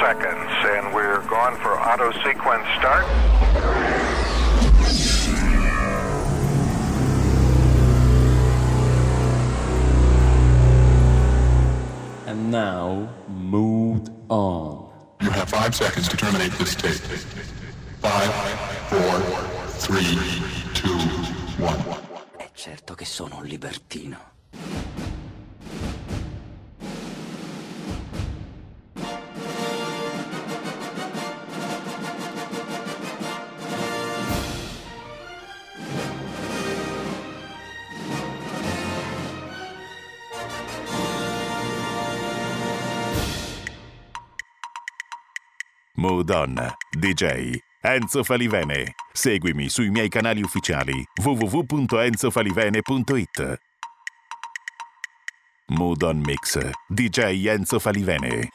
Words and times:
seconds, 0.00 0.50
and 0.64 0.94
we're 0.94 1.20
gone 1.28 1.56
for 1.56 1.72
auto 1.78 2.12
sequence 2.22 2.66
start. 2.78 3.04
And 12.26 12.50
now, 12.50 13.08
Mood 13.28 14.08
On. 14.28 14.88
You 15.20 15.30
have 15.30 15.48
five 15.48 15.74
seconds 15.74 16.08
to 16.08 16.16
terminate 16.16 16.52
this 16.52 16.76
tape. 16.76 17.02
Five, 18.00 18.32
four, 18.88 19.20
three, 19.80 20.16
two, 20.74 20.96
one. 21.58 21.82
È 22.36 22.50
certo 22.54 22.94
che 22.94 23.04
sono 23.04 23.38
un 23.38 23.44
libertino. 23.44 24.35
Don, 46.26 46.58
DJ 46.90 47.62
Enzo 47.80 48.24
Falivene. 48.24 48.94
Seguimi 49.12 49.68
sui 49.68 49.90
miei 49.90 50.08
canali 50.08 50.42
ufficiali 50.42 51.06
www.enzofalivene.it. 51.22 53.60
Mood 55.68 56.02
on 56.02 56.20
Mix, 56.26 56.58
DJ 56.88 57.46
Enzo 57.46 57.78
Falivene. 57.78 58.48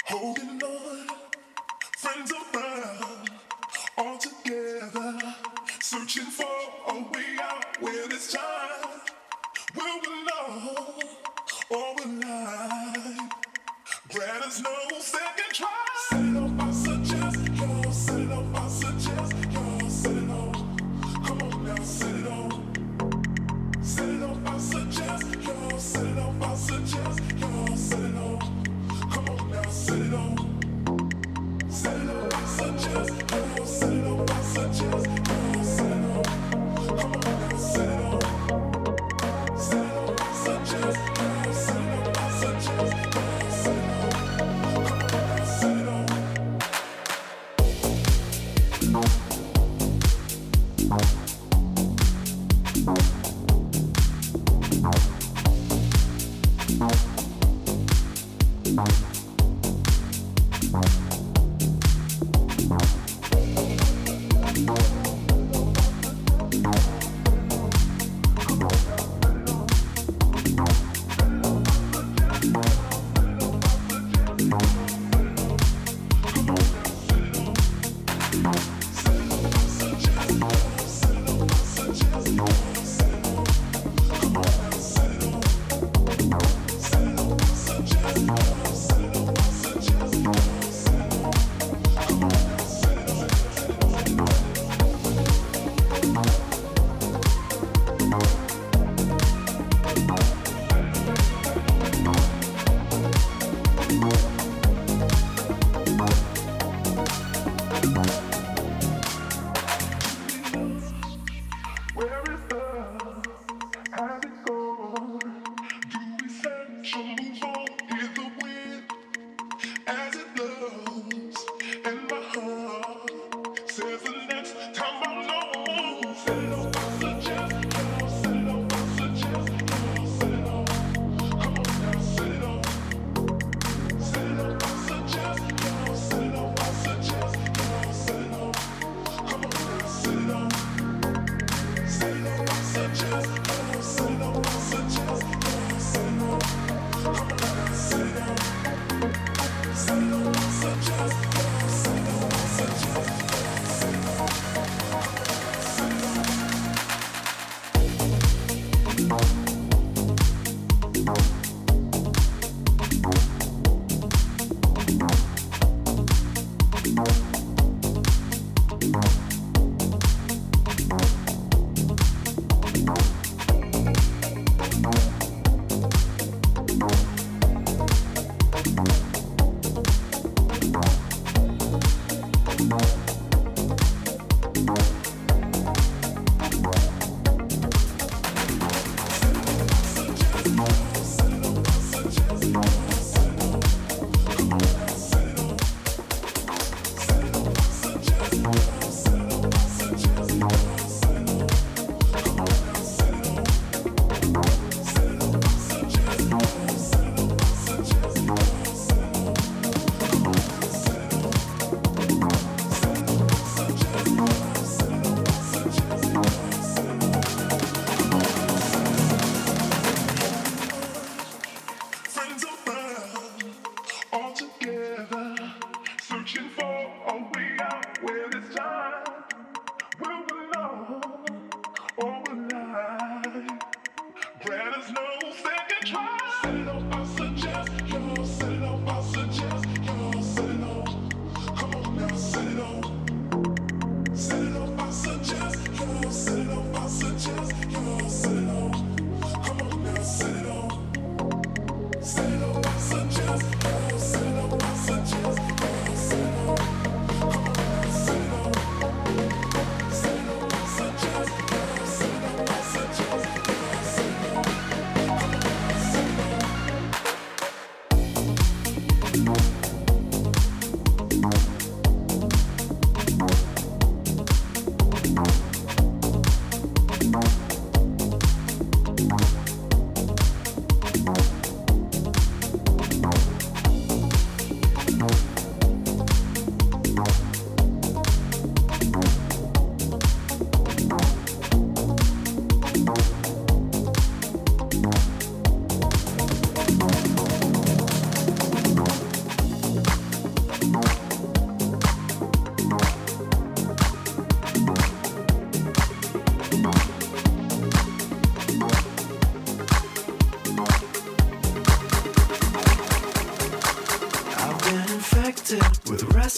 Bye. 58.76 59.11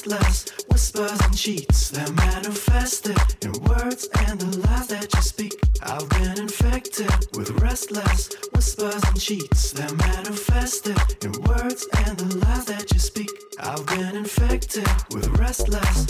restless 0.05 0.45
whispers 0.69 1.19
and 1.21 1.37
cheats. 1.37 1.89
that 1.91 2.13
manifested 2.15 3.17
in 3.41 3.53
words 3.63 4.09
and 4.27 4.39
the 4.39 4.67
lies 4.67 4.87
that 4.87 5.13
you 5.13 5.21
speak. 5.21 5.53
I've 5.81 6.09
been 6.09 6.39
infected 6.39 7.11
with 7.37 7.51
restless 7.61 8.29
whispers 8.53 9.01
and 9.03 9.19
cheats. 9.19 9.71
that 9.73 9.95
manifested 9.95 10.97
in 11.23 11.31
words 11.43 11.87
and 12.05 12.17
the 12.17 12.37
lies 12.45 12.65
that 12.65 12.91
you 12.91 12.99
speak. 12.99 13.29
I've 13.59 13.85
been 13.85 14.15
infected 14.15 14.87
with 15.13 15.27
restless 15.39 16.02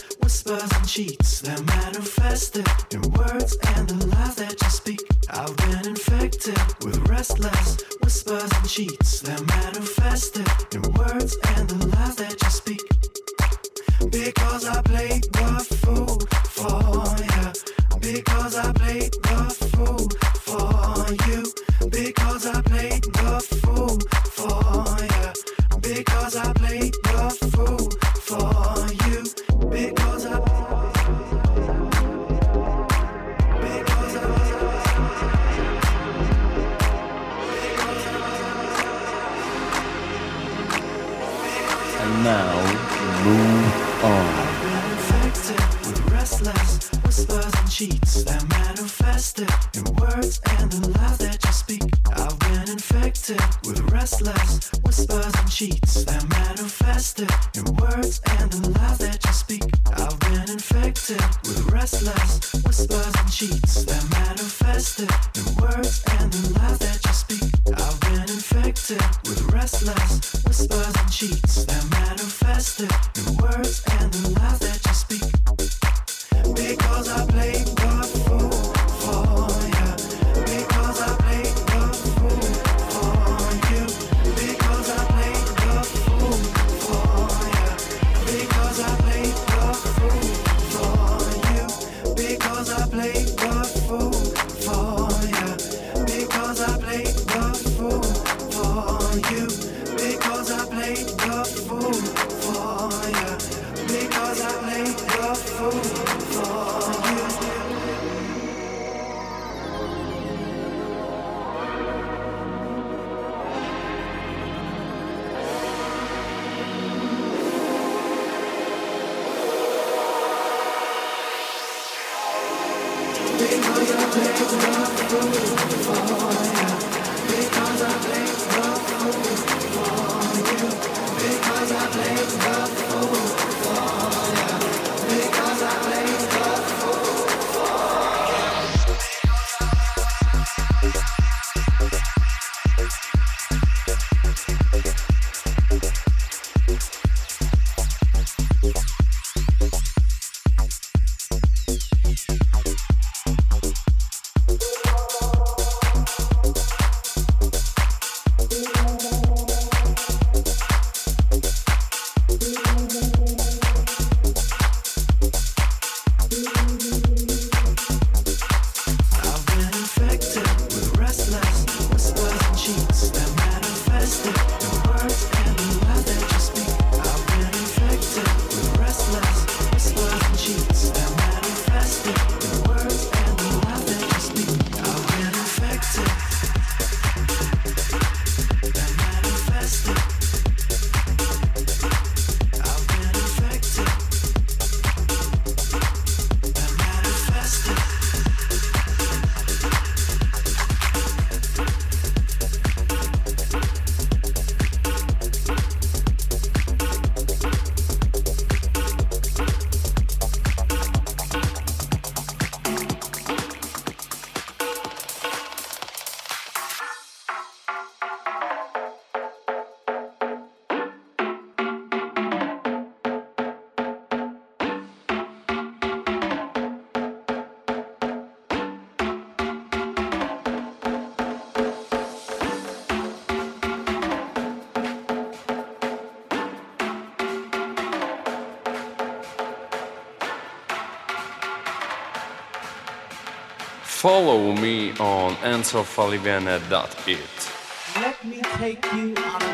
Follow 244.03 244.51
me 244.51 244.91
on 244.99 245.31
enzofalivene.it. 245.35 248.01
Let 248.01 248.25
me 248.25 248.41
take 248.57 248.83
you 248.91 249.15
on 249.15 249.41
a 249.41 249.52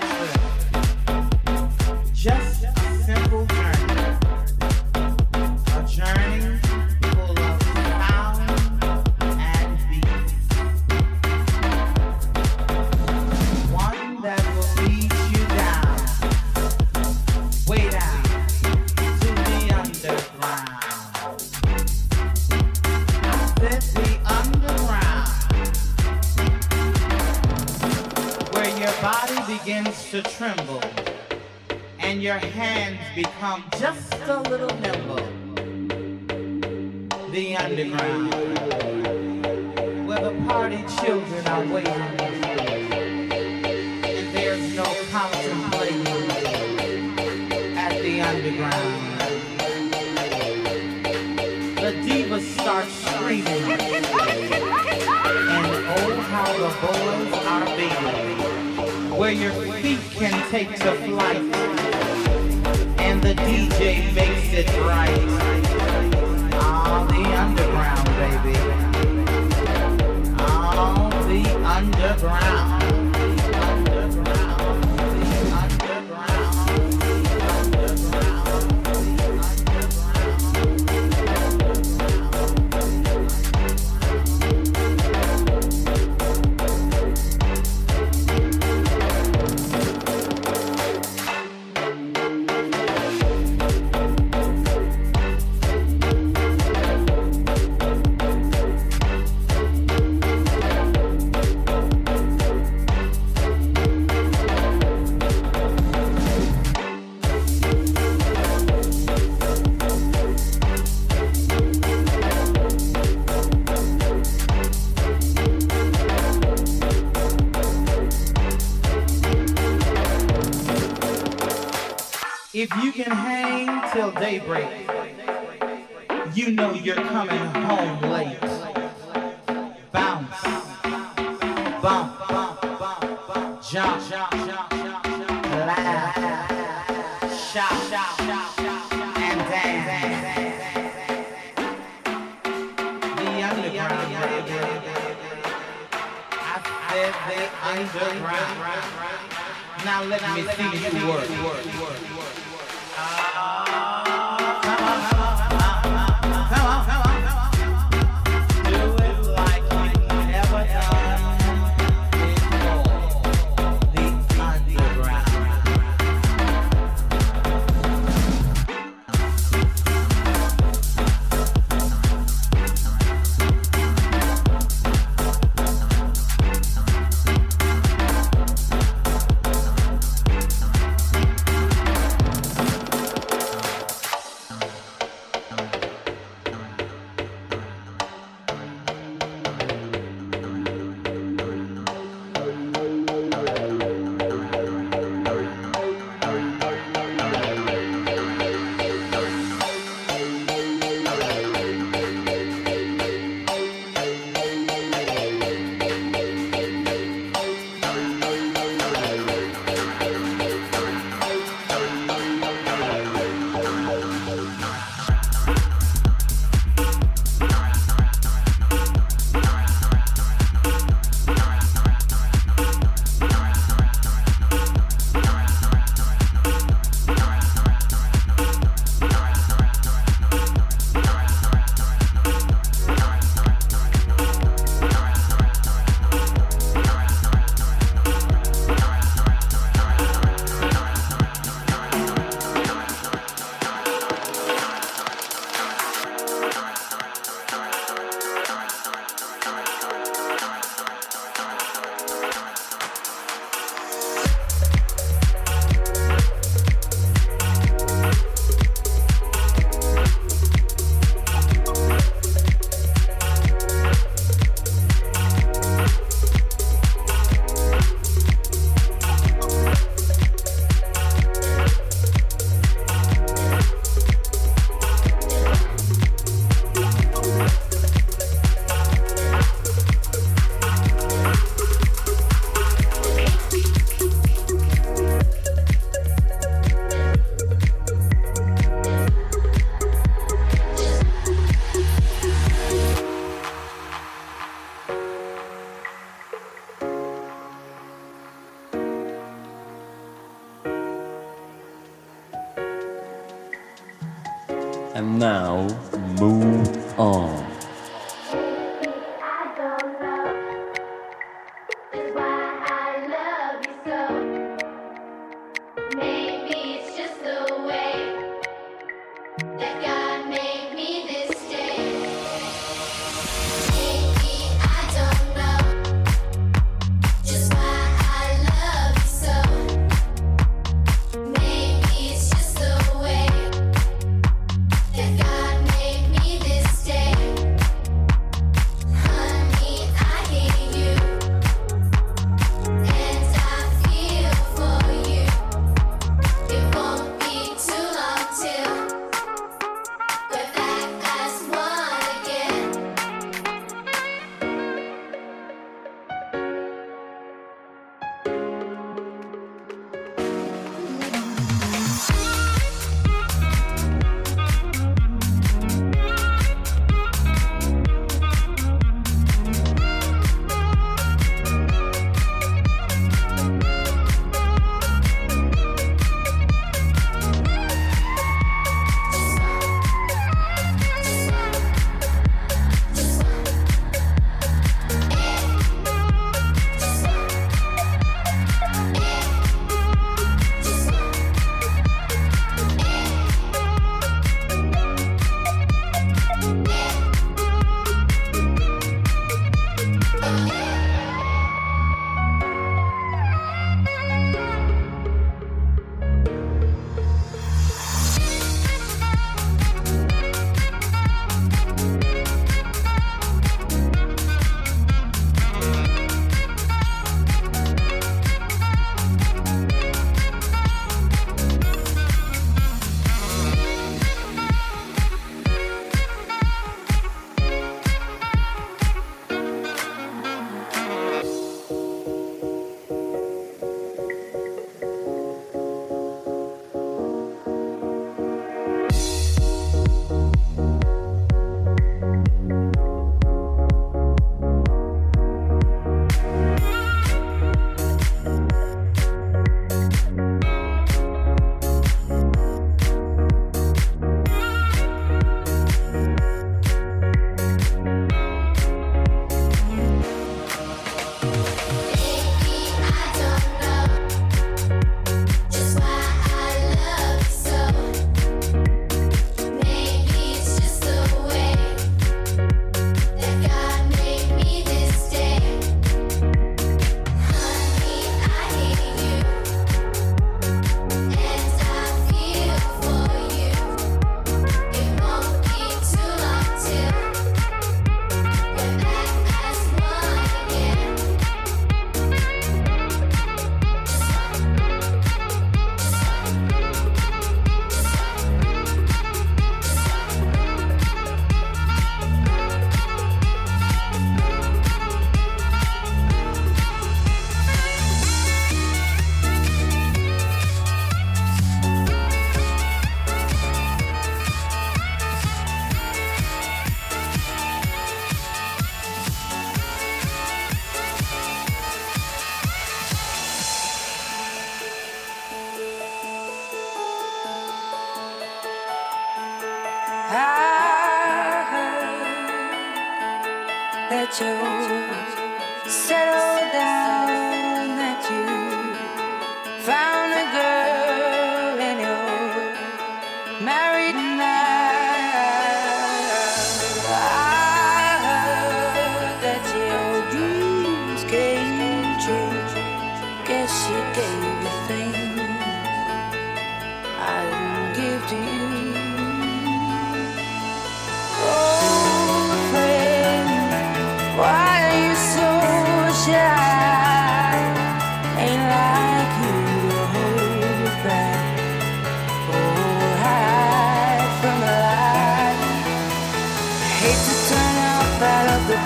become 33.60 33.89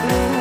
Selecta 0.04 0.33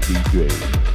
DJ. 0.00 0.94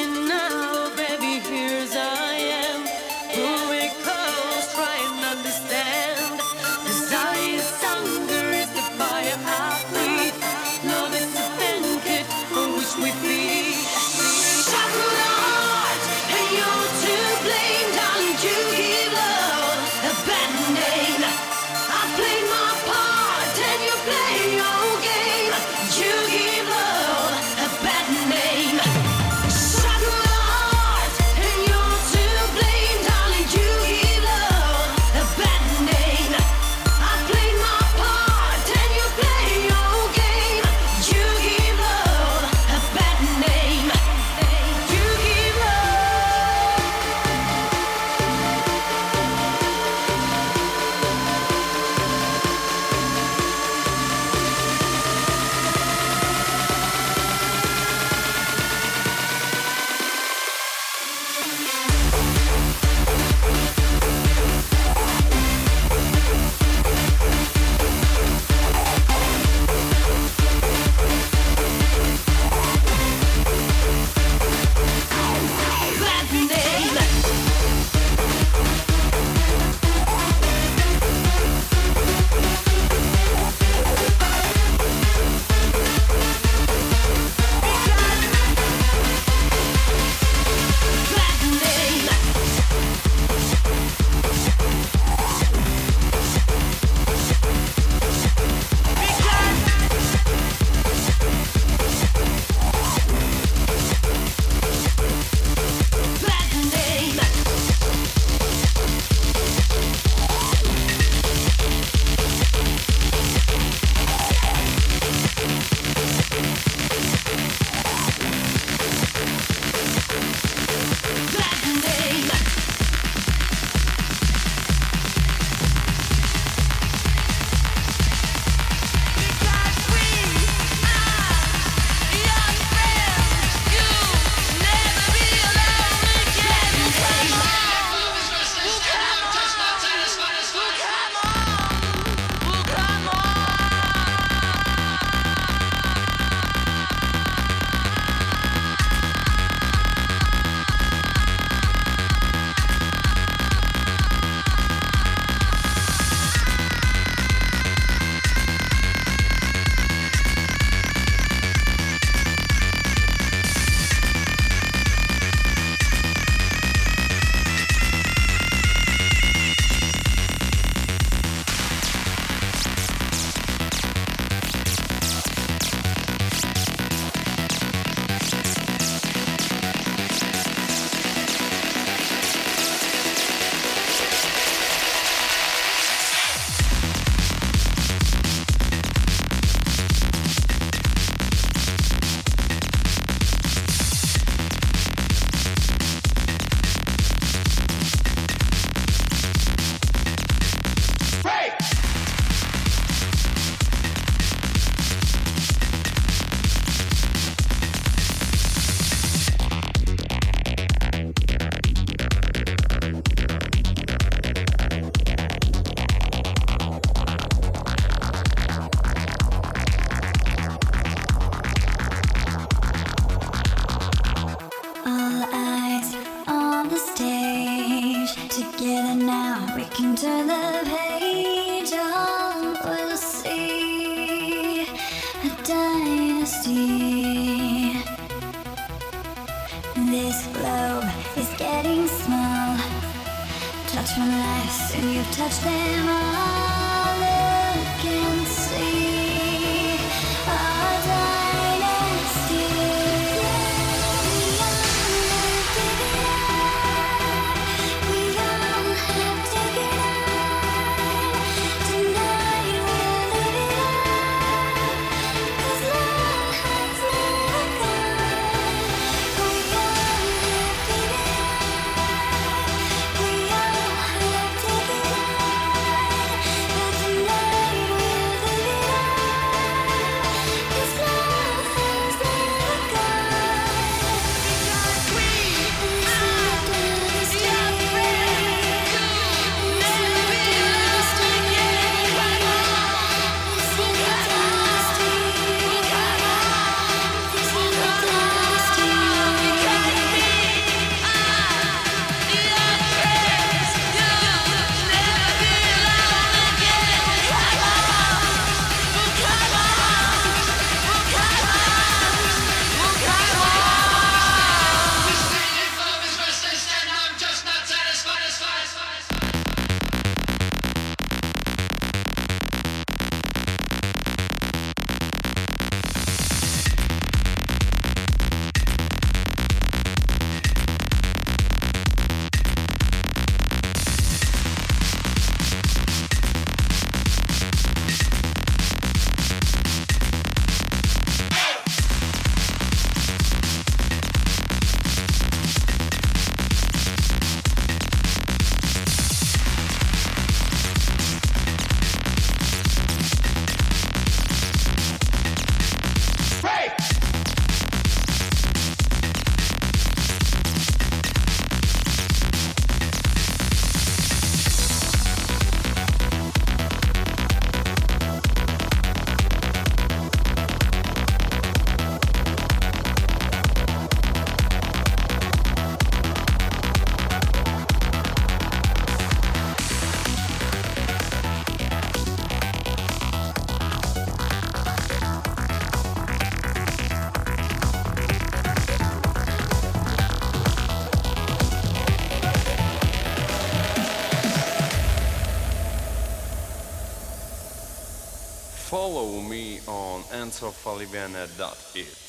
of 400.11 400.35
friendsofoliviana.it. 400.35 401.80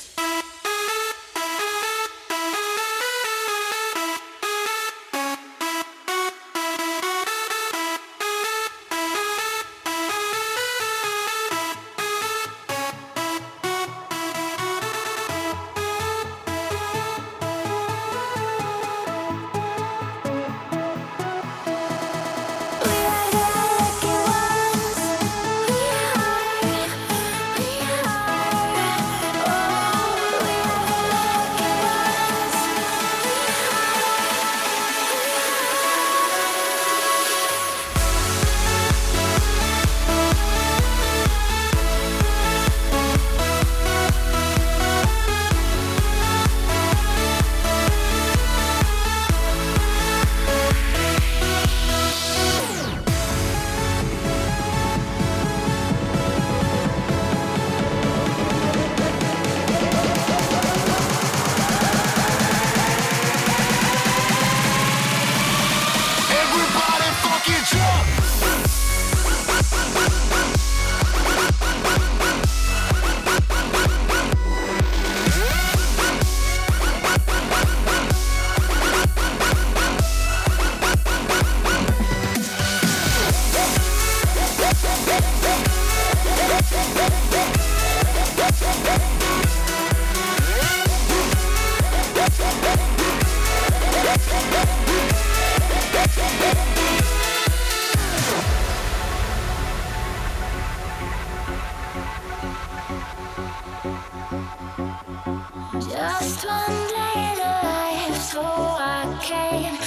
Just 106.03 106.43
one 106.45 106.89
day 106.89 107.31
in 107.31 107.39
life, 107.39 108.19
so 108.21 108.43
I 108.43 109.07
can 109.23 109.79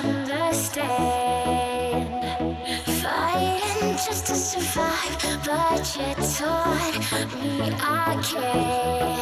understand. 0.00 0.86
Fighting 3.02 3.92
just 3.92 4.26
to 4.28 4.34
survive, 4.36 5.16
but 5.44 5.84
you 5.98 6.14
taught 6.38 6.96
me 7.42 7.76
I 7.78 8.16
can. 8.24 9.18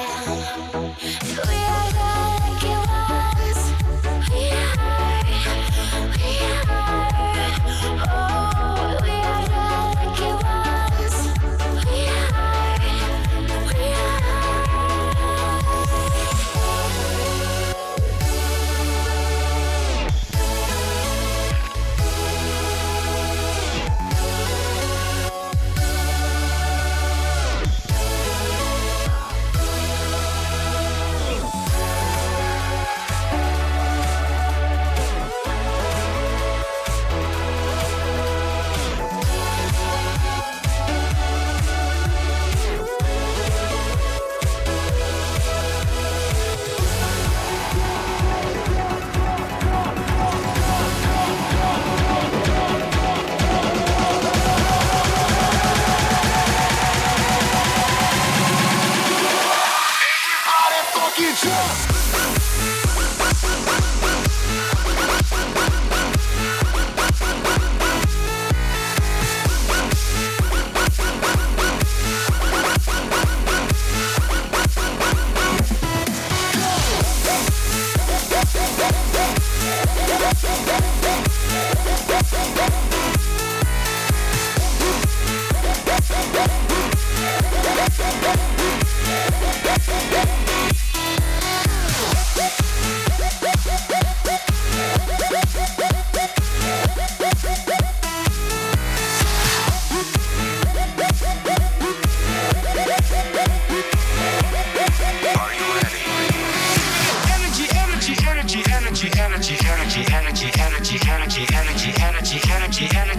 We 1.49 1.59
are 1.75 1.91
the 1.99 2.11
lucky 2.39 2.77
ones. 2.95 3.61
We 4.31 4.43
are. 4.63 5.27
We 6.15 6.31
are. 6.71 6.88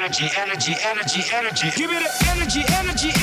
energy, 0.00 0.30
energy, 0.38 0.76
energy, 0.82 1.22
energy. 1.34 1.70
Give 1.76 1.90
me 1.90 1.98
the 1.98 2.10
energy, 2.30 2.64
energy, 2.72 3.10
energy. 3.10 3.19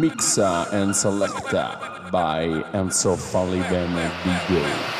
Mixa 0.00 0.66
and 0.72 0.92
Selecta 0.96 2.10
by 2.10 2.46
Enzo 2.72 3.16
Falivene 3.16 4.08
DJ. 4.22 4.50
We 4.54 4.99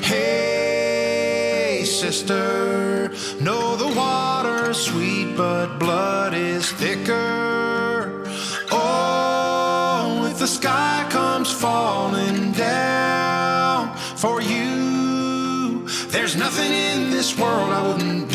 Hey, 0.00 1.84
sister, 1.84 3.10
know 3.42 3.76
the 3.76 3.92
water's 3.94 4.78
sweet, 4.78 5.36
but 5.36 5.78
blood 5.78 6.32
is 6.32 6.72
thicker. 6.72 8.24
Oh, 8.70 10.26
if 10.30 10.38
the 10.38 10.46
sky 10.46 11.06
comes 11.10 11.52
falling 11.52 12.52
down 12.52 13.94
for 14.16 14.40
you, 14.40 15.86
there's 16.08 16.34
nothing 16.34 16.72
in 16.72 17.10
this 17.10 17.38
world 17.38 17.68
I 17.70 17.86
wouldn't 17.86 18.31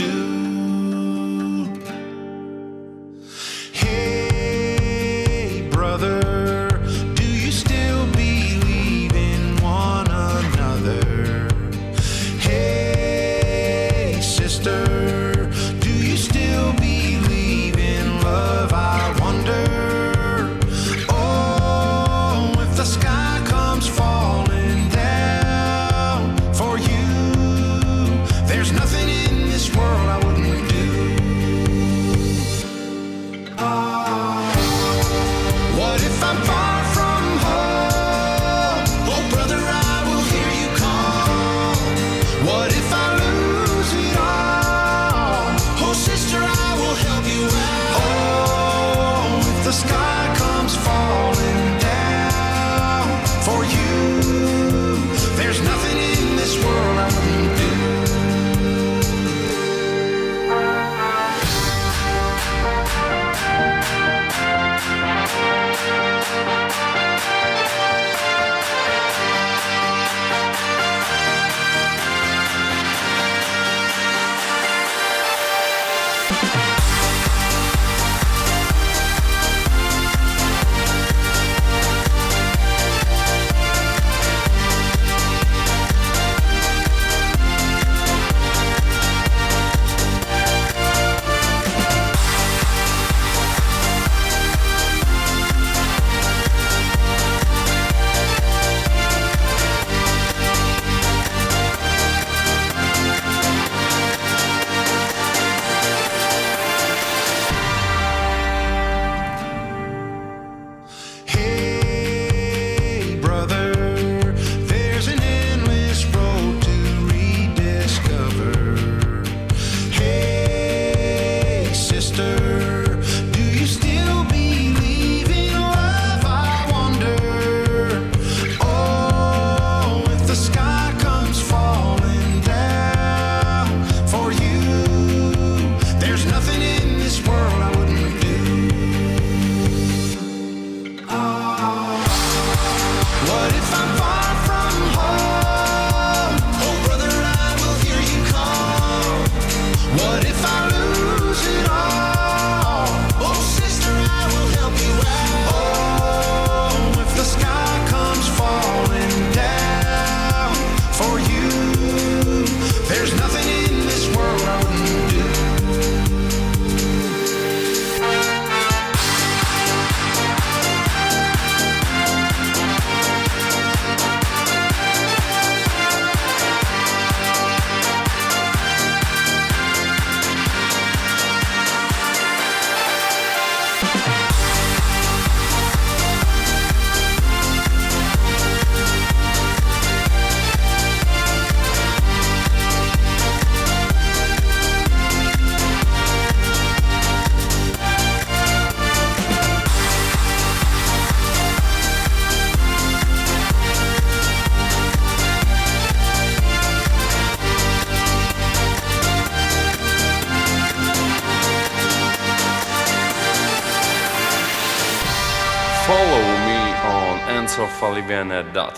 vi 218.07 218.29
that 218.29 218.53
dot. 218.53 218.76